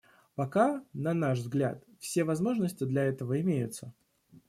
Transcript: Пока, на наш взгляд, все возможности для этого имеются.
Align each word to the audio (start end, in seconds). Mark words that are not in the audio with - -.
Пока, 0.33 0.83
на 0.93 1.13
наш 1.13 1.37
взгляд, 1.41 1.83
все 1.99 2.23
возможности 2.23 2.85
для 2.85 3.03
этого 3.03 3.39
имеются. 3.39 3.93